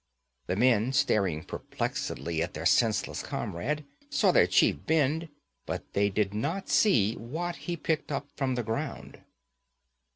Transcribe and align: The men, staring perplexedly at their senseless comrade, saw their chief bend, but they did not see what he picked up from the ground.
The 0.47 0.55
men, 0.55 0.93
staring 0.93 1.43
perplexedly 1.43 2.41
at 2.41 2.55
their 2.55 2.65
senseless 2.65 3.21
comrade, 3.21 3.85
saw 4.09 4.31
their 4.31 4.47
chief 4.47 4.83
bend, 4.87 5.29
but 5.67 5.93
they 5.93 6.09
did 6.09 6.33
not 6.33 6.69
see 6.69 7.13
what 7.17 7.55
he 7.69 7.77
picked 7.77 8.11
up 8.11 8.27
from 8.35 8.55
the 8.55 8.63
ground. 8.63 9.21